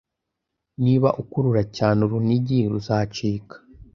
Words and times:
Niba 0.83 1.09
ukurura 1.21 1.63
cyane, 1.77 1.99
urunigi 2.07 2.59
ruzacika 2.71 3.55